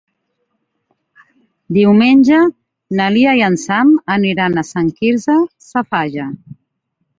[1.77, 2.39] Diumenge
[3.01, 5.39] na Lia i en Sam aniran a Sant Quirze
[5.69, 6.29] Safaja.